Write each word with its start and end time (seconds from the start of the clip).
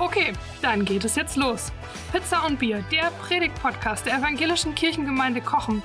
Okay, 0.00 0.32
dann 0.62 0.84
geht 0.84 1.04
es 1.04 1.16
jetzt 1.16 1.36
los. 1.36 1.72
Pizza 2.12 2.46
und 2.46 2.60
Bier, 2.60 2.84
der 2.92 3.10
Predigt-Podcast 3.22 4.06
der 4.06 4.18
evangelischen 4.18 4.74
Kirchengemeinde 4.76 5.40
Kochen. 5.40 5.82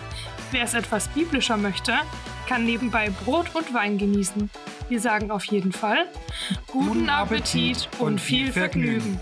Wer 0.51 0.63
es 0.63 0.75
etwas 0.75 1.07
biblischer 1.07 1.57
möchte, 1.57 1.93
kann 2.47 2.63
nebenbei 2.63 3.09
Brot 3.09 3.55
und 3.55 3.73
Wein 3.73 3.97
genießen. 3.97 4.51
Wir 4.87 4.99
sagen 4.99 5.31
auf 5.31 5.45
jeden 5.45 5.71
Fall 5.71 6.05
guten 6.67 7.09
Appetit 7.09 7.89
und 7.97 8.21
viel 8.21 8.51
Vergnügen. 8.51 9.19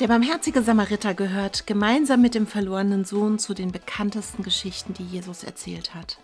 Der 0.00 0.08
barmherzige 0.08 0.62
Samariter 0.62 1.12
gehört 1.12 1.66
gemeinsam 1.66 2.22
mit 2.22 2.34
dem 2.34 2.46
verlorenen 2.46 3.04
Sohn 3.04 3.38
zu 3.38 3.52
den 3.52 3.70
bekanntesten 3.70 4.42
Geschichten, 4.42 4.94
die 4.94 5.04
Jesus 5.04 5.44
erzählt 5.44 5.94
hat. 5.94 6.16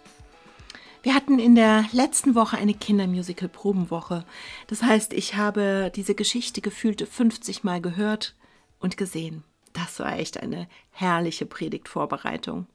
Wir 1.03 1.15
hatten 1.15 1.39
in 1.39 1.55
der 1.55 1.85
letzten 1.93 2.35
Woche 2.35 2.57
eine 2.57 2.73
Kindermusical-Probenwoche. 2.73 4.25
Das 4.67 4.83
heißt, 4.83 5.13
ich 5.13 5.35
habe 5.35 5.93
diese 5.95 6.15
Geschichte 6.15 6.63
gefühlte 6.63 7.05
50 7.05 7.65
Mal 7.65 7.83
gehört 7.83 8.35
und 8.79 8.97
gesehen. 8.97 9.45
Das 9.75 10.01
war 10.01 10.19
echt 10.19 10.43
eine 10.43 10.69
herrliche 10.91 11.45
Predigtvorbereitung. 11.45 12.67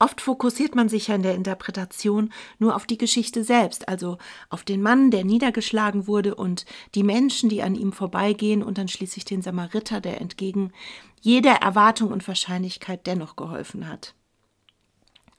Oft 0.00 0.20
fokussiert 0.20 0.76
man 0.76 0.88
sich 0.88 1.08
ja 1.08 1.16
in 1.16 1.22
der 1.22 1.34
Interpretation 1.34 2.32
nur 2.58 2.76
auf 2.76 2.86
die 2.86 2.98
Geschichte 2.98 3.42
selbst, 3.42 3.88
also 3.88 4.18
auf 4.48 4.62
den 4.62 4.80
Mann, 4.80 5.10
der 5.10 5.24
niedergeschlagen 5.24 6.06
wurde 6.06 6.36
und 6.36 6.66
die 6.94 7.02
Menschen, 7.02 7.48
die 7.48 7.62
an 7.62 7.74
ihm 7.74 7.92
vorbeigehen 7.92 8.62
und 8.62 8.78
dann 8.78 8.86
schließlich 8.86 9.24
den 9.24 9.42
Samariter, 9.42 10.00
der 10.00 10.20
entgegen 10.20 10.72
jeder 11.20 11.54
Erwartung 11.54 12.12
und 12.12 12.28
Wahrscheinlichkeit 12.28 13.06
dennoch 13.08 13.34
geholfen 13.34 13.88
hat. 13.88 14.14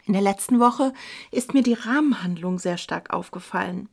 In 0.06 0.14
der 0.14 0.22
letzten 0.22 0.60
Woche 0.60 0.94
ist 1.32 1.54
mir 1.54 1.64
die 1.64 1.74
Rahmenhandlung 1.74 2.60
sehr 2.60 2.78
stark 2.78 3.14
aufgefallen. 3.14 3.88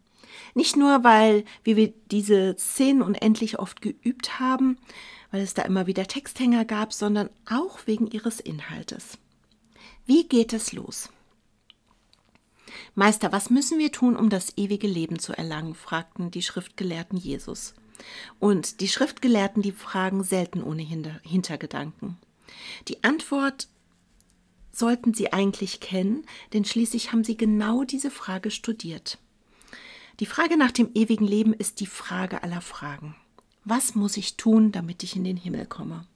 Nicht 0.54 0.77
nur, 0.77 1.04
weil 1.04 1.44
wir 1.62 1.92
diese 2.10 2.56
Szenen 2.58 3.02
unendlich 3.02 3.58
oft 3.58 3.80
geübt 3.82 4.41
haben, 4.41 4.78
weil 5.30 5.42
es 5.42 5.54
da 5.54 5.62
immer 5.62 5.86
wieder 5.86 6.06
Texthänger 6.06 6.64
gab, 6.64 6.92
sondern 6.92 7.30
auch 7.48 7.80
wegen 7.86 8.06
ihres 8.06 8.41
Inhaltes. 8.41 9.19
Wie 10.05 10.29
geht 10.29 10.53
es 10.53 10.73
los? 10.73 11.11
Meister, 12.95 13.33
was 13.33 13.51
müssen 13.51 13.79
wir 13.79 13.93
tun, 13.93 14.17
um 14.17 14.31
das 14.31 14.56
ewige 14.56 14.87
Leben 14.87 15.19
zu 15.19 15.33
erlangen? 15.33 15.75
fragten 15.75 16.31
die 16.31 16.43
Schriftgelehrten 16.43 17.19
Jesus. 17.19 17.75
Und 18.39 18.81
die 18.81 18.89
Schriftgelehrten, 18.89 19.62
die 19.62 19.73
fragen 19.73 20.23
selten 20.23 20.62
ohne 20.62 20.83
Hintergedanken. 20.83 22.19
Die 22.89 23.03
Antwort 23.05 23.69
sollten 24.73 25.15
sie 25.15 25.33
eigentlich 25.33 25.81
kennen, 25.81 26.27
denn 26.53 26.65
schließlich 26.65 27.12
haben 27.12 27.25
sie 27.25 27.37
genau 27.37 27.84
diese 27.84 28.11
Frage 28.11 28.50
studiert. 28.50 29.19
Die 30.21 30.27
Frage 30.27 30.56
nach 30.56 30.71
dem 30.71 30.91
ewigen 30.95 31.27
Leben 31.27 31.53
ist 31.53 31.81
die 31.81 31.87
Frage 31.87 32.43
aller 32.43 32.61
Fragen. 32.61 33.17
Was 33.65 33.95
muss 33.95 34.17
ich 34.17 34.37
tun, 34.37 34.72
damit 34.72 35.03
ich 35.03 35.16
in 35.16 35.25
den 35.25 35.37
Himmel 35.37 35.66
komme? 35.66 36.06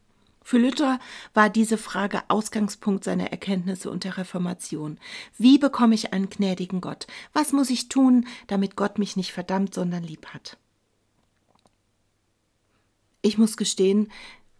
Für 0.50 0.58
Luther 0.58 0.98
war 1.32 1.48
diese 1.48 1.78
Frage 1.78 2.24
Ausgangspunkt 2.26 3.04
seiner 3.04 3.30
Erkenntnisse 3.30 3.88
und 3.88 4.02
der 4.02 4.16
Reformation. 4.16 4.98
Wie 5.38 5.58
bekomme 5.58 5.94
ich 5.94 6.12
einen 6.12 6.28
gnädigen 6.28 6.80
Gott? 6.80 7.06
Was 7.32 7.52
muss 7.52 7.70
ich 7.70 7.88
tun, 7.88 8.26
damit 8.48 8.74
Gott 8.74 8.98
mich 8.98 9.14
nicht 9.14 9.30
verdammt, 9.30 9.74
sondern 9.74 10.02
lieb 10.02 10.26
hat? 10.26 10.58
Ich 13.22 13.38
muss 13.38 13.56
gestehen, 13.56 14.10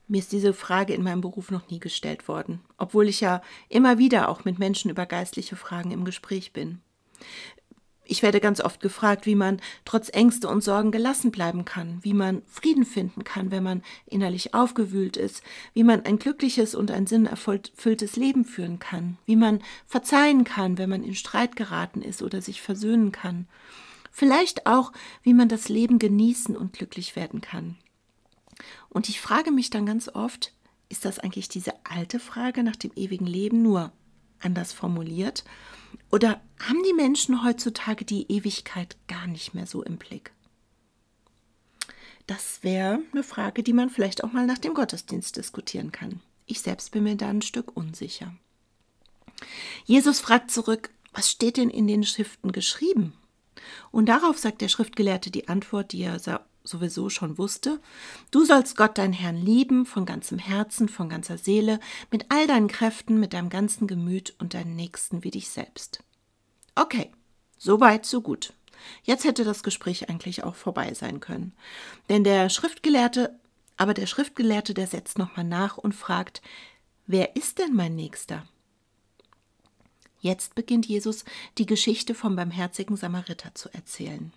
mir 0.07 0.19
ist 0.19 0.31
diese 0.31 0.55
Frage 0.55 0.95
in 0.95 1.03
meinem 1.03 1.23
Beruf 1.23 1.51
noch 1.51 1.69
nie 1.71 1.81
gestellt 1.81 2.29
worden, 2.29 2.61
obwohl 2.79 3.09
ich 3.09 3.21
ja 3.21 3.43
immer 3.69 3.99
wieder 3.99 4.29
auch 4.29 4.45
mit 4.45 4.61
Menschen 4.61 4.93
über 4.93 5.07
geistliche 5.07 5.57
Fragen 5.57 5.91
im 5.91 6.05
Gespräch 6.05 6.53
bin. 6.53 6.81
Ich 8.11 8.23
werde 8.23 8.41
ganz 8.41 8.61
oft 8.61 8.81
gefragt, 8.81 9.25
wie 9.25 9.37
man 9.37 9.61
trotz 9.85 10.09
Ängste 10.09 10.49
und 10.49 10.65
Sorgen 10.65 10.91
gelassen 10.91 11.31
bleiben 11.31 11.65
kann, 11.65 12.01
wie 12.03 12.13
man 12.13 12.43
Frieden 12.49 12.85
finden 12.85 13.23
kann, 13.23 13.53
wenn 13.53 13.63
man 13.63 13.85
innerlich 14.05 14.53
aufgewühlt 14.53 15.17
ist, 15.17 15.45
wie 15.75 15.85
man 15.85 16.05
ein 16.05 16.19
glückliches 16.19 16.75
und 16.75 16.91
ein 16.91 17.07
sinnerfülltes 17.07 18.17
Leben 18.17 18.45
führen 18.45 18.81
kann, 18.81 19.17
wie 19.27 19.37
man 19.37 19.63
verzeihen 19.87 20.43
kann, 20.43 20.77
wenn 20.77 20.91
man 20.91 21.05
in 21.05 21.15
Streit 21.15 21.55
geraten 21.55 22.03
ist 22.03 22.21
oder 22.21 22.43
sich 22.43 22.61
versöhnen 22.61 23.13
kann. 23.13 23.47
Vielleicht 24.11 24.67
auch, 24.67 24.93
wie 25.23 25.33
man 25.33 25.49
das 25.49 25.69
Leben 25.69 26.01
genießen 26.01 26.57
und 26.57 26.73
glücklich 26.73 27.15
werden 27.15 27.41
kann. 27.41 27.77
Und 28.89 29.09
ich 29.09 29.21
frage 29.21 29.53
mich 29.53 29.71
dann 29.71 29.87
ganz 29.87 30.09
oft, 30.09 30.53
ist 30.89 31.05
das 31.05 31.21
eigentlich 31.21 31.49
diese 31.49 31.75
alte 31.85 32.19
Frage 32.19 32.65
nach 32.65 32.75
dem 32.75 32.91
ewigen 32.97 33.29
Leben 33.29 33.63
nur 33.63 33.93
anders 34.41 34.73
formuliert? 34.73 35.45
Oder 36.11 36.41
haben 36.59 36.83
die 36.85 36.93
Menschen 36.93 37.45
heutzutage 37.45 38.05
die 38.05 38.31
Ewigkeit 38.31 38.97
gar 39.09 39.27
nicht 39.27 39.55
mehr 39.55 39.67
so 39.67 39.83
im 39.83 39.97
Blick? 39.97 40.33
Das 42.27 42.63
wäre 42.63 43.01
eine 43.13 43.23
Frage, 43.23 43.63
die 43.63 43.73
man 43.73 43.91
vielleicht 43.91 44.23
auch 44.23 44.33
mal 44.33 44.47
nach 44.47 44.59
dem 44.59 44.75
Gottesdienst 44.75 45.37
diskutieren 45.37 45.91
kann. 45.91 46.21
Ich 46.47 46.61
selbst 46.61 46.93
bin 46.93 47.05
mir 47.05 47.17
da 47.17 47.29
ein 47.29 47.43
Stück 47.43 47.77
unsicher. 47.77 48.35
Jesus 49.85 50.21
fragt 50.21 50.51
zurück, 50.51 50.91
was 51.13 51.31
steht 51.31 51.57
denn 51.57 51.71
in 51.71 51.87
den 51.87 52.05
Schriften 52.05 52.53
geschrieben? 52.53 53.15
Und 53.91 54.07
darauf 54.07 54.39
sagt 54.39 54.61
der 54.61 54.69
Schriftgelehrte 54.69 55.31
die 55.31 55.49
Antwort, 55.49 55.93
die 55.93 56.03
er 56.03 56.19
sowieso 56.65 57.09
schon 57.11 57.39
wusste, 57.39 57.81
du 58.31 58.45
sollst 58.45 58.77
Gott 58.77 58.99
dein 58.99 59.13
Herrn 59.13 59.37
lieben 59.37 59.87
von 59.87 60.07
ganzem 60.07 60.39
Herzen, 60.39 60.89
von 60.89 61.09
ganzer 61.09 61.39
Seele, 61.39 61.81
mit 62.11 62.27
all 62.31 62.47
deinen 62.47 62.69
Kräften, 62.69 63.19
mit 63.19 63.33
deinem 63.33 63.49
ganzen 63.49 63.87
Gemüt 63.87 64.35
und 64.39 64.55
deinen 64.55 64.77
Nächsten 64.77 65.25
wie 65.25 65.31
dich 65.31 65.51
selbst. 65.51 66.03
Okay, 66.75 67.11
so 67.59 67.81
weit, 67.81 68.07
so 68.07 68.21
gut. 68.21 68.53
Jetzt 69.03 69.25
hätte 69.25 69.45
das 69.45 69.63
Gespräch 69.63 70.09
eigentlich 70.09 70.45
auch 70.45 70.55
vorbei 70.55 70.95
sein 70.95 71.21
können. 71.21 71.53
Denn 72.09 72.25
der 72.25 72.49
Schriftgelehrte, 72.49 73.39
aber 73.77 73.95
der 73.95 74.07
Schriftgelehrte, 74.07 74.75
der 74.75 74.87
setzt 74.87 75.19
nochmal 75.19 75.45
nach 75.45 75.79
und 75.79 75.95
fragt, 75.95 76.43
wer 77.07 77.37
ist 77.37 77.59
denn 77.59 77.75
mein 77.75 77.95
Nächster? 77.95 78.47
Jetzt 80.21 80.55
beginnt 80.55 80.87
Jesus 80.87 81.25
die 81.57 81.67
Geschichte 81.67 82.15
vom 82.15 82.37
barmherzigen 82.37 82.97
Samariter 82.97 83.55
zu 83.55 83.73
erzählen. 83.73 84.33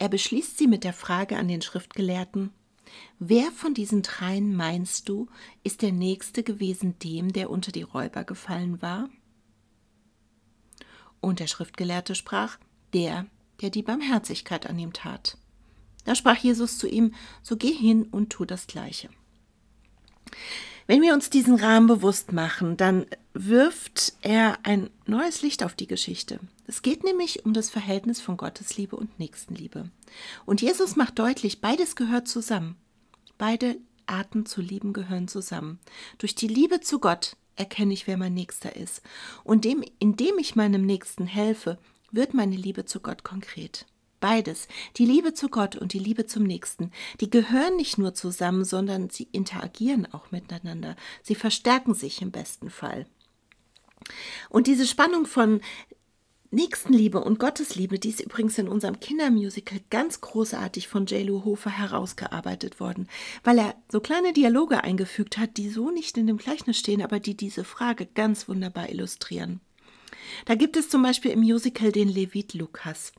Er 0.00 0.08
beschließt 0.08 0.56
sie 0.56 0.66
mit 0.66 0.82
der 0.82 0.94
Frage 0.94 1.36
an 1.36 1.46
den 1.46 1.60
Schriftgelehrten, 1.60 2.54
Wer 3.18 3.52
von 3.52 3.74
diesen 3.74 4.00
dreien 4.00 4.56
meinst 4.56 5.08
du, 5.10 5.28
ist 5.62 5.82
der 5.82 5.92
Nächste 5.92 6.42
gewesen 6.42 6.98
dem, 7.00 7.34
der 7.34 7.50
unter 7.50 7.70
die 7.70 7.82
Räuber 7.82 8.24
gefallen 8.24 8.80
war? 8.80 9.10
Und 11.20 11.38
der 11.38 11.46
Schriftgelehrte 11.46 12.14
sprach, 12.14 12.58
der, 12.94 13.26
der 13.60 13.68
die 13.68 13.82
Barmherzigkeit 13.82 14.66
an 14.66 14.78
ihm 14.78 14.94
tat. 14.94 15.36
Da 16.06 16.14
sprach 16.14 16.38
Jesus 16.38 16.78
zu 16.78 16.88
ihm, 16.88 17.14
so 17.42 17.58
geh 17.58 17.72
hin 17.72 18.04
und 18.04 18.30
tu 18.30 18.46
das 18.46 18.66
Gleiche. 18.66 19.10
Wenn 20.90 21.02
wir 21.02 21.14
uns 21.14 21.30
diesen 21.30 21.54
Rahmen 21.54 21.86
bewusst 21.86 22.32
machen, 22.32 22.76
dann 22.76 23.06
wirft 23.32 24.12
er 24.22 24.58
ein 24.64 24.90
neues 25.06 25.40
Licht 25.40 25.62
auf 25.62 25.74
die 25.74 25.86
Geschichte. 25.86 26.40
Es 26.66 26.82
geht 26.82 27.04
nämlich 27.04 27.46
um 27.46 27.52
das 27.52 27.70
Verhältnis 27.70 28.20
von 28.20 28.36
Gottesliebe 28.36 28.96
und 28.96 29.16
Nächstenliebe. 29.20 29.88
Und 30.46 30.62
Jesus 30.62 30.96
macht 30.96 31.20
deutlich, 31.20 31.60
beides 31.60 31.94
gehört 31.94 32.26
zusammen. 32.26 32.74
Beide 33.38 33.76
Arten 34.06 34.46
zu 34.46 34.60
lieben 34.60 34.92
gehören 34.92 35.28
zusammen. 35.28 35.78
Durch 36.18 36.34
die 36.34 36.48
Liebe 36.48 36.80
zu 36.80 36.98
Gott 36.98 37.36
erkenne 37.54 37.94
ich, 37.94 38.08
wer 38.08 38.16
mein 38.16 38.34
Nächster 38.34 38.74
ist. 38.74 39.00
Und 39.44 39.64
dem, 39.64 39.84
indem 40.00 40.38
ich 40.38 40.56
meinem 40.56 40.84
Nächsten 40.84 41.28
helfe, 41.28 41.78
wird 42.10 42.34
meine 42.34 42.56
Liebe 42.56 42.84
zu 42.84 42.98
Gott 42.98 43.22
konkret. 43.22 43.86
Beides, 44.20 44.68
die 44.96 45.06
Liebe 45.06 45.32
zu 45.32 45.48
Gott 45.48 45.76
und 45.76 45.94
die 45.94 45.98
Liebe 45.98 46.26
zum 46.26 46.44
Nächsten, 46.44 46.92
die 47.20 47.30
gehören 47.30 47.76
nicht 47.76 47.96
nur 47.98 48.14
zusammen, 48.14 48.64
sondern 48.64 49.08
sie 49.08 49.28
interagieren 49.32 50.06
auch 50.12 50.30
miteinander. 50.30 50.94
Sie 51.22 51.34
verstärken 51.34 51.94
sich 51.94 52.20
im 52.20 52.30
besten 52.30 52.70
Fall. 52.70 53.06
Und 54.50 54.66
diese 54.66 54.86
Spannung 54.86 55.26
von 55.26 55.60
Nächstenliebe 56.52 57.22
und 57.22 57.38
Gottesliebe, 57.38 58.00
die 58.00 58.08
ist 58.08 58.20
übrigens 58.20 58.58
in 58.58 58.66
unserem 58.66 58.98
Kindermusical 58.98 59.80
ganz 59.88 60.20
großartig 60.20 60.88
von 60.88 61.06
J. 61.06 61.44
Hofer 61.44 61.70
herausgearbeitet 61.70 62.80
worden, 62.80 63.08
weil 63.44 63.58
er 63.58 63.76
so 63.88 64.00
kleine 64.00 64.32
Dialoge 64.32 64.82
eingefügt 64.82 65.38
hat, 65.38 65.56
die 65.56 65.70
so 65.70 65.90
nicht 65.90 66.18
in 66.18 66.26
dem 66.26 66.38
Gleichnis 66.38 66.76
stehen, 66.76 67.02
aber 67.02 67.20
die 67.20 67.36
diese 67.36 67.62
Frage 67.62 68.04
ganz 68.04 68.48
wunderbar 68.48 68.90
illustrieren. 68.90 69.60
Da 70.44 70.56
gibt 70.56 70.76
es 70.76 70.88
zum 70.88 71.02
Beispiel 71.02 71.30
im 71.30 71.40
Musical 71.40 71.92
den 71.92 72.08
Levit 72.08 72.54
Lukas. 72.54 73.12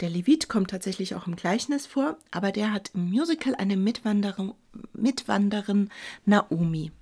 Der 0.00 0.10
Levit 0.10 0.48
kommt 0.48 0.70
tatsächlich 0.70 1.14
auch 1.14 1.26
im 1.26 1.34
Gleichnis 1.34 1.86
vor, 1.86 2.16
aber 2.30 2.52
der 2.52 2.72
hat 2.72 2.92
im 2.94 3.10
Musical 3.10 3.54
eine 3.56 3.76
Mitwanderin, 3.76 4.54
Mitwanderin 4.92 5.90
Naomi. 6.24 6.92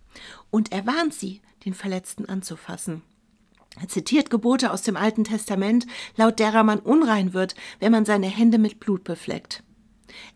Und 0.51 0.73
er 0.73 0.87
warnt 0.87 1.13
sie, 1.13 1.43
den 1.67 1.75
Verletzten 1.75 2.27
anzufassen. 2.27 3.03
Er 3.79 3.89
zitiert 3.89 4.31
Gebote 4.31 4.73
aus 4.73 4.81
dem 4.81 4.97
Alten 4.97 5.25
Testament, 5.25 5.87
laut 6.17 6.39
derer 6.39 6.63
man 6.63 6.79
unrein 6.79 7.35
wird, 7.35 7.55
wenn 7.81 7.93
man 7.93 8.07
seine 8.07 8.29
Hände 8.29 8.57
mit 8.57 8.81
Blut 8.81 9.05
befleckt. 9.05 9.63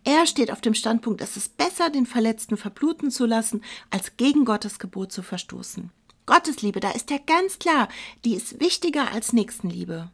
Er 0.04 0.26
steht 0.26 0.52
auf 0.52 0.60
dem 0.60 0.74
Standpunkt, 0.74 1.22
es 1.22 1.38
ist 1.38 1.56
besser, 1.56 1.88
den 1.88 2.04
Verletzten 2.04 2.58
verbluten 2.58 3.10
zu 3.10 3.24
lassen, 3.24 3.62
als 3.88 4.18
gegen 4.18 4.44
Gottes 4.44 4.78
Gebot 4.78 5.12
zu 5.12 5.22
verstoßen. 5.22 5.90
Gottesliebe, 6.26 6.80
da 6.80 6.90
ist 6.90 7.10
er 7.10 7.20
ganz 7.20 7.58
klar, 7.58 7.88
die 8.26 8.34
ist 8.34 8.60
wichtiger 8.60 9.10
als 9.12 9.32
Nächstenliebe. 9.32 10.10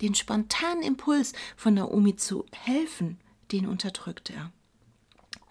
Den 0.00 0.14
spontanen 0.14 0.82
Impuls 0.82 1.32
von 1.56 1.74
Naomi 1.74 2.16
zu 2.16 2.46
helfen, 2.52 3.18
den 3.52 3.66
unterdrückt 3.66 4.30
er. 4.30 4.52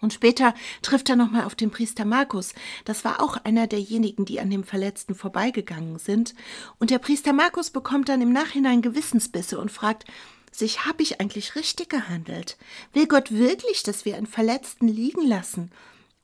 Und 0.00 0.14
später 0.14 0.54
trifft 0.82 1.08
er 1.10 1.16
nochmal 1.16 1.44
auf 1.44 1.54
den 1.54 1.70
Priester 1.70 2.04
Markus. 2.04 2.54
Das 2.84 3.04
war 3.04 3.22
auch 3.22 3.36
einer 3.44 3.66
derjenigen, 3.66 4.24
die 4.24 4.40
an 4.40 4.50
dem 4.50 4.64
Verletzten 4.64 5.14
vorbeigegangen 5.14 5.98
sind. 5.98 6.34
Und 6.78 6.90
der 6.90 6.98
Priester 6.98 7.32
Markus 7.32 7.70
bekommt 7.70 8.08
dann 8.08 8.22
im 8.22 8.32
Nachhinein 8.32 8.82
Gewissensbisse 8.82 9.58
und 9.58 9.70
fragt 9.70 10.06
sich, 10.50 10.86
habe 10.86 11.02
ich 11.02 11.20
eigentlich 11.20 11.54
richtig 11.54 11.90
gehandelt? 11.90 12.56
Will 12.92 13.06
Gott 13.06 13.30
wirklich, 13.30 13.82
dass 13.82 14.04
wir 14.04 14.16
einen 14.16 14.26
Verletzten 14.26 14.88
liegen 14.88 15.26
lassen? 15.26 15.70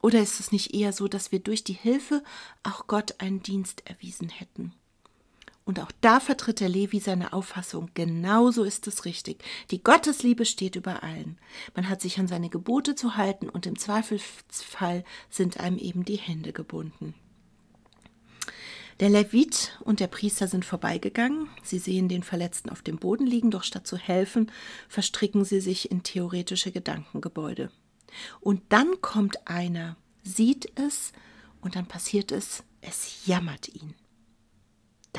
Oder 0.02 0.20
ist 0.20 0.40
es 0.40 0.52
nicht 0.52 0.74
eher 0.74 0.92
so, 0.92 1.06
dass 1.06 1.30
wir 1.30 1.40
durch 1.40 1.64
die 1.64 1.72
Hilfe 1.72 2.22
auch 2.62 2.86
Gott 2.86 3.16
einen 3.18 3.42
Dienst 3.42 3.82
erwiesen 3.86 4.28
hätten? 4.28 4.72
Und 5.66 5.80
auch 5.80 5.90
da 6.00 6.20
vertritt 6.20 6.60
der 6.60 6.68
Levi 6.68 7.00
seine 7.00 7.32
Auffassung. 7.32 7.90
Genauso 7.94 8.62
ist 8.62 8.86
es 8.86 9.04
richtig. 9.04 9.42
Die 9.72 9.82
Gottesliebe 9.82 10.44
steht 10.44 10.76
über 10.76 11.02
allen. 11.02 11.38
Man 11.74 11.88
hat 11.88 12.00
sich 12.00 12.20
an 12.20 12.28
seine 12.28 12.48
Gebote 12.48 12.94
zu 12.94 13.16
halten 13.16 13.48
und 13.48 13.66
im 13.66 13.76
Zweifelsfall 13.76 15.04
sind 15.28 15.58
einem 15.58 15.76
eben 15.76 16.04
die 16.04 16.18
Hände 16.18 16.52
gebunden. 16.52 17.14
Der 19.00 19.08
Levit 19.08 19.76
und 19.80 19.98
der 19.98 20.06
Priester 20.06 20.46
sind 20.46 20.64
vorbeigegangen. 20.64 21.48
Sie 21.64 21.80
sehen 21.80 22.08
den 22.08 22.22
Verletzten 22.22 22.70
auf 22.70 22.80
dem 22.80 22.98
Boden 22.98 23.26
liegen, 23.26 23.50
doch 23.50 23.64
statt 23.64 23.88
zu 23.88 23.98
helfen, 23.98 24.52
verstricken 24.88 25.44
sie 25.44 25.60
sich 25.60 25.90
in 25.90 26.04
theoretische 26.04 26.70
Gedankengebäude. 26.70 27.72
Und 28.40 28.62
dann 28.68 29.00
kommt 29.00 29.48
einer, 29.48 29.96
sieht 30.22 30.70
es 30.78 31.12
und 31.60 31.74
dann 31.74 31.86
passiert 31.86 32.30
es, 32.30 32.62
es 32.82 33.26
jammert 33.26 33.68
ihn. 33.74 33.94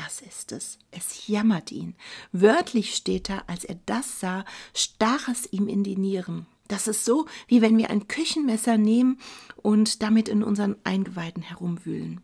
Das 0.08 0.22
ist 0.22 0.52
es. 0.52 0.78
Es 0.90 1.26
jammert 1.28 1.70
ihn. 1.70 1.94
Wörtlich 2.32 2.94
steht 2.94 3.28
da, 3.28 3.42
als 3.46 3.64
er 3.64 3.74
das 3.84 4.20
sah, 4.20 4.46
stach 4.72 5.28
es 5.28 5.52
ihm 5.52 5.68
in 5.68 5.84
die 5.84 5.98
Nieren. 5.98 6.46
Das 6.66 6.88
ist 6.88 7.04
so, 7.04 7.26
wie 7.46 7.60
wenn 7.60 7.76
wir 7.76 7.90
ein 7.90 8.08
Küchenmesser 8.08 8.78
nehmen 8.78 9.20
und 9.56 10.02
damit 10.02 10.30
in 10.30 10.42
unseren 10.42 10.76
Eingeweiden 10.82 11.42
herumwühlen. 11.42 12.22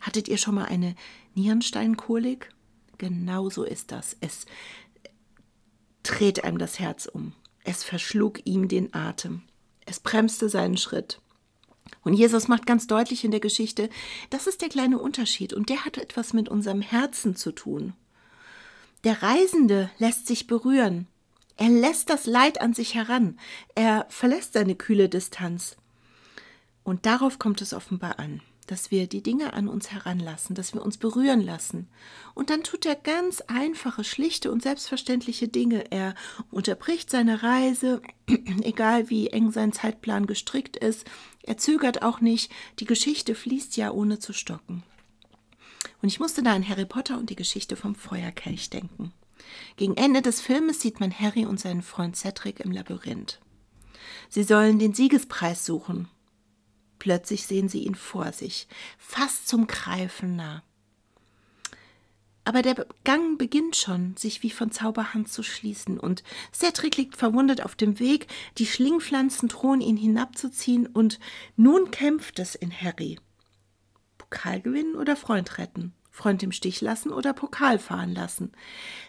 Hattet 0.00 0.28
ihr 0.28 0.38
schon 0.38 0.54
mal 0.54 0.64
eine 0.64 0.94
Nierensteinkolik? 1.34 2.54
Genauso 2.96 3.64
ist 3.64 3.92
das. 3.92 4.16
Es 4.22 4.46
dreht 6.02 6.42
einem 6.42 6.56
das 6.56 6.78
Herz 6.78 7.04
um. 7.04 7.34
Es 7.64 7.84
verschlug 7.84 8.40
ihm 8.46 8.66
den 8.66 8.94
Atem. 8.94 9.42
Es 9.84 10.00
bremste 10.00 10.48
seinen 10.48 10.78
Schritt. 10.78 11.20
Und 12.02 12.14
Jesus 12.14 12.48
macht 12.48 12.66
ganz 12.66 12.86
deutlich 12.86 13.24
in 13.24 13.30
der 13.30 13.40
Geschichte, 13.40 13.88
das 14.30 14.46
ist 14.46 14.62
der 14.62 14.68
kleine 14.68 14.98
Unterschied 14.98 15.52
und 15.52 15.68
der 15.68 15.84
hat 15.84 15.98
etwas 15.98 16.32
mit 16.32 16.48
unserem 16.48 16.80
Herzen 16.80 17.36
zu 17.36 17.52
tun. 17.52 17.94
Der 19.04 19.22
Reisende 19.22 19.90
lässt 19.98 20.26
sich 20.26 20.46
berühren. 20.46 21.06
Er 21.56 21.68
lässt 21.68 22.10
das 22.10 22.26
Leid 22.26 22.60
an 22.60 22.74
sich 22.74 22.94
heran. 22.94 23.38
Er 23.74 24.06
verlässt 24.08 24.52
seine 24.52 24.74
kühle 24.74 25.08
Distanz. 25.08 25.76
Und 26.84 27.06
darauf 27.06 27.38
kommt 27.38 27.60
es 27.62 27.74
offenbar 27.74 28.18
an 28.18 28.40
dass 28.70 28.90
wir 28.90 29.06
die 29.06 29.22
Dinge 29.22 29.54
an 29.54 29.66
uns 29.66 29.90
heranlassen, 29.90 30.54
dass 30.54 30.74
wir 30.74 30.82
uns 30.82 30.98
berühren 30.98 31.40
lassen. 31.40 31.88
Und 32.34 32.50
dann 32.50 32.62
tut 32.62 32.86
er 32.86 32.94
ganz 32.94 33.40
einfache, 33.42 34.04
schlichte 34.04 34.52
und 34.52 34.62
selbstverständliche 34.62 35.48
Dinge. 35.48 35.90
Er 35.90 36.14
unterbricht 36.50 37.10
seine 37.10 37.42
Reise, 37.42 38.02
egal 38.62 39.10
wie 39.10 39.28
eng 39.28 39.50
sein 39.50 39.72
Zeitplan 39.72 40.26
gestrickt 40.26 40.76
ist. 40.76 41.06
Er 41.42 41.56
zögert 41.56 42.02
auch 42.02 42.20
nicht. 42.20 42.52
Die 42.78 42.84
Geschichte 42.84 43.34
fließt 43.34 43.76
ja 43.76 43.90
ohne 43.90 44.18
zu 44.18 44.32
stocken. 44.32 44.82
Und 46.02 46.08
ich 46.08 46.20
musste 46.20 46.42
da 46.42 46.52
an 46.54 46.68
Harry 46.68 46.86
Potter 46.86 47.18
und 47.18 47.30
die 47.30 47.36
Geschichte 47.36 47.74
vom 47.74 47.94
Feuerkelch 47.94 48.70
denken. 48.70 49.12
Gegen 49.76 49.96
Ende 49.96 50.20
des 50.20 50.40
Filmes 50.40 50.80
sieht 50.80 51.00
man 51.00 51.12
Harry 51.18 51.46
und 51.46 51.58
seinen 51.58 51.82
Freund 51.82 52.16
Cedric 52.16 52.60
im 52.60 52.70
Labyrinth. 52.70 53.40
Sie 54.28 54.42
sollen 54.42 54.78
den 54.78 54.94
Siegespreis 54.94 55.64
suchen, 55.64 56.08
Plötzlich 56.98 57.46
sehen 57.46 57.68
sie 57.68 57.84
ihn 57.84 57.94
vor 57.94 58.32
sich, 58.32 58.66
fast 58.98 59.48
zum 59.48 59.66
Greifen 59.66 60.36
nah. 60.36 60.62
Aber 62.48 62.62
der 62.62 62.86
Gang 63.04 63.36
beginnt 63.38 63.76
schon, 63.76 64.16
sich 64.16 64.42
wie 64.42 64.48
von 64.48 64.70
Zauberhand 64.70 65.30
zu 65.30 65.42
schließen, 65.42 66.00
und 66.00 66.22
Cedric 66.50 66.96
liegt 66.96 67.14
verwundet 67.14 67.62
auf 67.62 67.74
dem 67.74 67.98
Weg, 67.98 68.26
die 68.56 68.64
Schlingpflanzen 68.64 69.48
drohen 69.48 69.82
ihn 69.82 69.98
hinabzuziehen, 69.98 70.86
und 70.86 71.20
nun 71.56 71.90
kämpft 71.90 72.38
es 72.38 72.54
in 72.54 72.72
Harry. 72.72 73.18
Pokal 74.16 74.62
gewinnen 74.62 74.96
oder 74.96 75.14
Freund 75.14 75.58
retten? 75.58 75.92
Freund 76.10 76.42
im 76.42 76.50
Stich 76.50 76.80
lassen 76.80 77.12
oder 77.12 77.34
Pokal 77.34 77.78
fahren 77.78 78.14
lassen? 78.14 78.52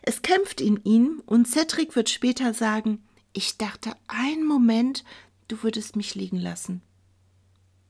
Es 0.01 0.21
kämpft 0.21 0.59
in 0.59 0.83
ihm, 0.83 1.24
und 1.25 1.47
Cedric 1.47 1.95
wird 1.95 2.09
später 2.09 2.53
sagen, 2.53 3.01
ich 3.31 3.57
dachte 3.57 3.94
einen 4.07 4.45
Moment, 4.45 5.06
du 5.47 5.63
würdest 5.63 5.95
mich 5.95 6.13
liegen 6.13 6.38
lassen. 6.38 6.81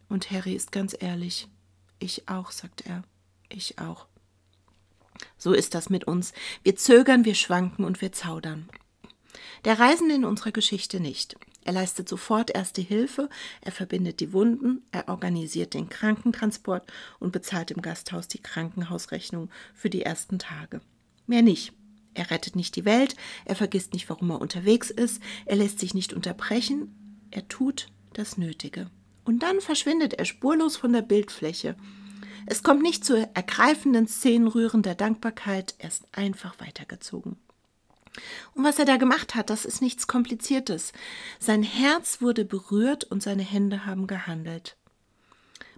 Und 0.10 0.32
Harry 0.32 0.54
ist 0.54 0.72
ganz 0.72 0.96
ehrlich. 1.00 1.48
Ich 2.00 2.28
auch, 2.28 2.52
sagt 2.52 2.86
er. 2.86 3.04
Ich 3.48 3.80
auch. 3.80 4.08
So 5.38 5.54
ist 5.54 5.76
das 5.76 5.90
mit 5.90 6.06
uns. 6.06 6.34
Wir 6.64 6.76
zögern, 6.76 7.26
wir 7.26 7.36
schwanken 7.36 7.84
und 7.84 8.02
wir 8.02 8.12
zaudern. 8.12 8.70
Der 9.66 9.80
Reisende 9.80 10.16
in 10.16 10.26
unserer 10.26 10.52
Geschichte 10.52 11.00
nicht. 11.00 11.38
Er 11.66 11.74
leistet 11.74 12.10
sofort 12.10 12.50
erste 12.50 12.82
Hilfe, 12.82 13.30
er 13.62 13.72
verbindet 13.72 14.22
die 14.22 14.34
Wunden, 14.34 14.82
er 14.92 15.10
organisiert 15.10 15.74
den 15.74 15.90
Krankentransport 15.90 16.90
und 17.20 17.32
bezahlt 17.32 17.70
im 17.70 17.82
Gasthaus 17.82 18.28
die 18.28 18.42
Krankenhausrechnung 18.42 19.50
für 19.76 19.90
die 19.90 20.02
ersten 20.02 20.40
Tage. 20.40 20.82
Mehr 21.28 21.42
nicht. 21.42 21.74
Er 22.14 22.32
rettet 22.32 22.56
nicht 22.56 22.76
die 22.76 22.86
Welt, 22.86 23.16
er 23.46 23.56
vergisst 23.56 23.94
nicht, 23.94 24.10
warum 24.10 24.32
er 24.32 24.42
unterwegs 24.42 24.90
ist, 24.90 25.22
er 25.46 25.58
lässt 25.58 25.80
sich 25.80 25.94
nicht 25.94 26.14
unterbrechen, 26.14 27.28
er 27.30 27.48
tut 27.48 27.88
das 28.14 28.38
Nötige 28.38 28.90
und 29.24 29.44
dann 29.44 29.62
verschwindet 29.62 30.14
er 30.14 30.26
spurlos 30.26 30.78
von 30.78 30.94
der 30.94 31.02
Bildfläche. 31.02 31.76
Es 32.46 32.64
kommt 32.64 32.82
nicht 32.82 33.06
zu 33.06 33.16
ergreifenden 33.36 34.08
Szenenrühren 34.08 34.82
der 34.82 34.96
Dankbarkeit, 34.96 35.76
er 35.78 35.90
ist 35.90 36.06
einfach 36.12 36.60
weitergezogen. 36.60 37.38
Und 38.56 38.64
was 38.64 38.80
er 38.80 38.86
da 38.86 38.98
gemacht 38.98 39.36
hat, 39.36 39.50
das 39.50 39.66
ist 39.66 39.82
nichts 39.82 40.08
Kompliziertes. 40.08 40.94
Sein 41.40 41.64
Herz 41.64 42.22
wurde 42.22 42.46
berührt 42.46 43.04
und 43.06 43.22
seine 43.22 43.44
Hände 43.44 43.86
haben 43.86 44.08
gehandelt. 44.08 44.76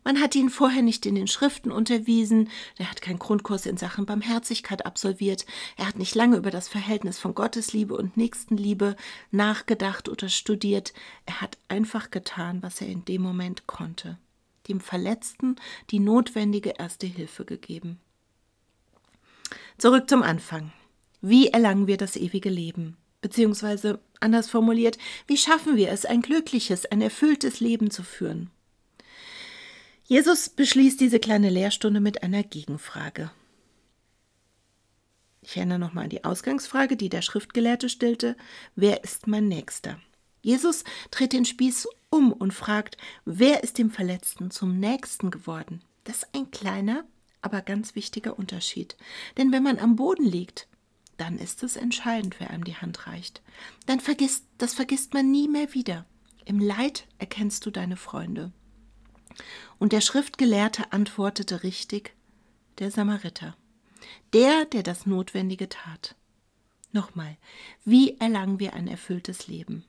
Man 0.03 0.20
hat 0.20 0.36
ihn 0.36 0.50
vorher 0.50 0.81
nicht 0.81 1.05
in 1.05 1.15
den 1.15 1.27
Schriften 1.27 1.72
unterwiesen, 1.72 2.50
er 2.77 2.89
hat 2.89 3.01
keinen 3.01 3.20
Grundkurs 3.20 3.65
in 3.67 3.77
Sachen 3.77 4.05
Barmherzigkeit 4.05 4.86
absolviert, 4.86 5.46
er 5.77 5.88
hat 5.88 6.00
nicht 6.00 6.15
lange 6.15 6.38
über 6.38 6.50
das 6.50 6.67
Verhältnis 6.67 7.20
von 7.20 7.36
Gottesliebe 7.36 7.96
und 7.96 8.17
Nächstenliebe 8.17 8.96
nachgedacht 9.29 10.10
oder 10.10 10.27
studiert, 10.27 10.93
er 11.25 11.41
hat 11.41 11.58
einfach 11.67 12.10
getan, 12.10 12.63
was 12.63 12.81
er 12.81 12.88
in 12.88 13.05
dem 13.05 13.22
Moment 13.22 13.67
konnte, 13.67 14.17
dem 14.67 14.79
Verletzten 14.79 15.58
die 15.91 16.00
notwendige 16.00 16.74
erste 16.79 17.05
Hilfe 17.05 17.46
gegeben. 17.46 18.00
Zurück 19.77 20.10
zum 20.10 20.24
Anfang. 20.24 20.72
Wie 21.22 21.50
erlangen 21.50 21.86
wir 21.86 21.98
das 21.98 22.15
ewige 22.15 22.50
Leben? 22.50 22.98
Beziehungsweise, 23.22 24.00
anders 24.20 24.50
formuliert, 24.50 24.98
wie 25.27 25.38
schaffen 25.38 25.75
wir 25.75 25.91
es, 25.91 26.05
ein 26.05 26.24
glückliches, 26.24 26.88
ein 26.88 27.01
erfülltes 27.01 27.60
Leben 27.60 27.91
zu 27.91 28.01
führen? 28.01 28.50
Jesus 30.11 30.49
beschließt 30.49 30.99
diese 30.99 31.21
kleine 31.21 31.49
Lehrstunde 31.49 32.01
mit 32.01 32.21
einer 32.21 32.43
Gegenfrage. 32.43 33.31
Ich 35.41 35.55
erinnere 35.55 35.79
nochmal 35.79 36.03
an 36.03 36.09
die 36.09 36.25
Ausgangsfrage, 36.25 36.97
die 36.97 37.07
der 37.07 37.21
Schriftgelehrte 37.21 37.87
stellte: 37.87 38.35
Wer 38.75 39.05
ist 39.05 39.27
mein 39.27 39.47
Nächster? 39.47 40.01
Jesus 40.41 40.83
dreht 41.11 41.31
den 41.31 41.45
Spieß 41.45 41.87
um 42.09 42.33
und 42.33 42.53
fragt: 42.53 42.97
Wer 43.23 43.63
ist 43.63 43.77
dem 43.77 43.89
Verletzten 43.89 44.51
zum 44.51 44.81
Nächsten 44.81 45.31
geworden? 45.31 45.81
Das 46.03 46.23
ist 46.23 46.35
ein 46.35 46.51
kleiner, 46.51 47.05
aber 47.41 47.61
ganz 47.61 47.95
wichtiger 47.95 48.37
Unterschied. 48.37 48.97
Denn 49.37 49.53
wenn 49.53 49.63
man 49.63 49.79
am 49.79 49.95
Boden 49.95 50.25
liegt, 50.25 50.67
dann 51.15 51.39
ist 51.39 51.63
es 51.63 51.77
entscheidend, 51.77 52.41
wer 52.41 52.49
einem 52.49 52.65
die 52.65 52.75
Hand 52.75 53.07
reicht. 53.07 53.41
Dann 53.85 54.01
vergisst, 54.01 54.43
das 54.57 54.73
vergisst 54.73 55.13
man 55.13 55.31
nie 55.31 55.47
mehr 55.47 55.73
wieder. 55.73 56.05
Im 56.43 56.59
Leid 56.59 57.07
erkennst 57.17 57.65
du 57.65 57.71
deine 57.71 57.95
Freunde. 57.95 58.51
Und 59.79 59.93
der 59.93 60.01
Schriftgelehrte 60.01 60.91
antwortete 60.91 61.63
richtig, 61.63 62.13
der 62.79 62.91
Samariter, 62.91 63.55
der, 64.33 64.65
der 64.65 64.83
das 64.83 65.05
Notwendige 65.05 65.69
tat. 65.69 66.15
Nochmal, 66.91 67.38
wie 67.85 68.17
erlangen 68.19 68.59
wir 68.59 68.73
ein 68.73 68.88
erfülltes 68.88 69.47
Leben? 69.47 69.85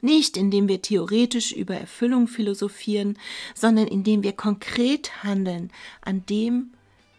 Nicht 0.00 0.36
indem 0.36 0.68
wir 0.68 0.82
theoretisch 0.82 1.52
über 1.52 1.76
Erfüllung 1.76 2.28
philosophieren, 2.28 3.18
sondern 3.54 3.86
indem 3.86 4.22
wir 4.22 4.32
konkret 4.32 5.22
handeln 5.22 5.72
an 6.00 6.24
dem, 6.26 6.74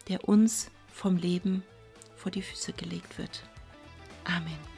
der 0.08 0.28
uns 0.28 0.70
vom 0.92 1.16
Leben 1.16 1.62
vor 2.16 2.30
die 2.30 2.42
Füße 2.42 2.72
gelegt 2.72 3.18
wird. 3.18 3.42
Amen. 4.24 4.77